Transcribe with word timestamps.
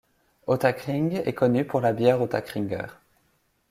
Ottakring 0.47 1.21
est 1.27 1.33
connu 1.33 1.63
pour 1.63 1.79
la 1.79 1.93
bière 1.93 2.23
Ottakringer. 2.23 2.87